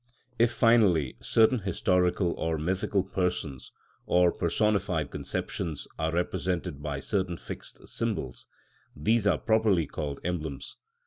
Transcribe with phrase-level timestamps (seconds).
[0.39, 3.71] If, finally, certain historical or mythical persons,
[4.07, 8.47] or personified conceptions, are represented by certain fixed symbols,
[8.95, 10.77] these are properly called emblems.